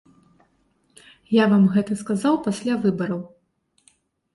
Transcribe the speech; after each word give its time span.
Я 1.39 1.45
вам 1.53 1.69
гэта 1.75 2.01
сказаў 2.03 2.43
пасля 2.49 2.73
выбараў. 2.87 3.21